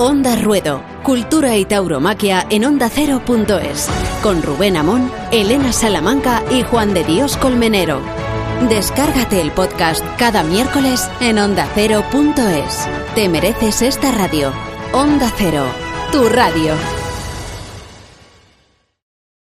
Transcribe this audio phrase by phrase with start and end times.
[0.00, 3.86] Onda Ruedo, cultura y tauromaquia en ondacero.es,
[4.22, 8.00] con Rubén Amón, Elena Salamanca y Juan de Dios Colmenero.
[8.70, 12.88] Descárgate el podcast cada miércoles en ondacero.es.
[13.14, 14.54] Te mereces esta radio.
[14.94, 15.66] Onda Cero,
[16.12, 16.72] tu radio.